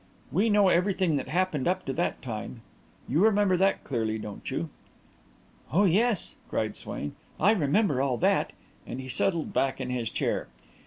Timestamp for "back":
9.53-9.79